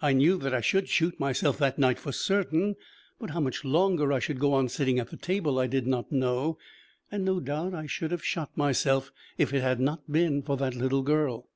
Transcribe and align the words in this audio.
I 0.00 0.14
knew 0.14 0.38
that 0.38 0.54
I 0.54 0.62
should 0.62 0.88
shoot 0.88 1.20
myself 1.20 1.58
that 1.58 1.78
night 1.78 1.98
for 1.98 2.10
certain, 2.10 2.74
but 3.20 3.32
how 3.32 3.40
much 3.40 3.66
longer 3.66 4.14
I 4.14 4.18
should 4.18 4.40
go 4.40 4.54
on 4.54 4.70
sitting 4.70 4.98
at 4.98 5.10
the 5.10 5.18
table 5.18 5.58
I 5.58 5.66
did 5.66 5.86
not 5.86 6.10
know. 6.10 6.56
And 7.12 7.22
no 7.22 7.38
doubt 7.38 7.74
I 7.74 7.84
should 7.84 8.10
have 8.10 8.24
shot 8.24 8.50
myself 8.56 9.12
if 9.36 9.52
it 9.52 9.60
had 9.60 9.78
not 9.78 10.10
been 10.10 10.40
for 10.42 10.56
that 10.56 10.74
little 10.74 11.02
girl. 11.02 11.50